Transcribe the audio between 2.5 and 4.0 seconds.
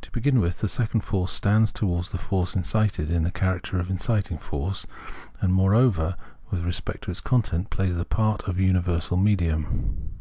incited in the character of